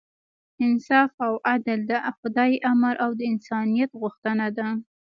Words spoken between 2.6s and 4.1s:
امر او د انسانیت